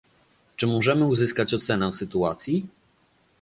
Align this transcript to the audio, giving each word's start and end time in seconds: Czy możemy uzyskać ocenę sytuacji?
Czy 0.55 0.67
możemy 0.67 1.05
uzyskać 1.07 1.53
ocenę 1.53 1.93
sytuacji? 1.93 2.67